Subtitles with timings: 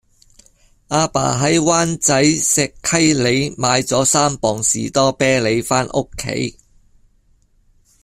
[0.87, 6.57] 亞爸喺灣仔石溪里買左三磅士多啤梨返屋企